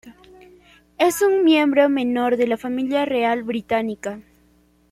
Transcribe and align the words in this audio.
Es 0.97 1.21
un 1.21 1.43
miembro 1.43 1.87
menor 1.87 2.35
de 2.35 2.47
la 2.47 2.57
Familia 2.57 3.05
Real 3.05 3.43
Británica. 3.43 4.19